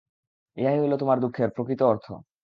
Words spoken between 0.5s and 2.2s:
ইহাই হইল তোমার দুঃখের প্রকৃত অর্থ।